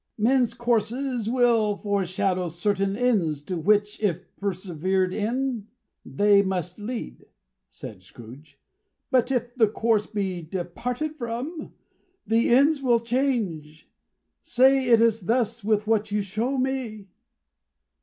"Men's 0.17 0.55
courses 0.55 1.29
will 1.29 1.75
foreshadow 1.77 2.47
certain 2.47 2.97
ends, 2.97 3.43
to 3.43 3.55
which, 3.55 4.01
if 4.01 4.35
persevered 4.37 5.13
in, 5.13 5.67
they 6.03 6.41
must 6.41 6.79
lead," 6.79 7.25
said 7.69 8.01
Scrooge, 8.01 8.57
"But 9.11 9.31
if 9.31 9.53
the 9.53 9.67
courses 9.67 10.07
be 10.11 10.41
departed 10.41 11.17
from, 11.19 11.75
the 12.25 12.49
ends 12.49 12.81
will 12.81 12.97
change. 12.99 13.91
Say 14.41 14.87
it 14.87 15.01
is 15.03 15.21
thus 15.27 15.63
with 15.63 15.85
what 15.85 16.09
you 16.11 16.23
show 16.23 16.57
me!" 16.57 17.05